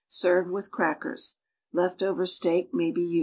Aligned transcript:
Serve 0.07 0.47
AA'ith 0.47 0.71
crackers. 0.71 1.37
Left 1.71 2.01
over 2.01 2.25
steak 2.25 2.73
may 2.73 2.91
be 2.91 3.03
used. 3.03 3.19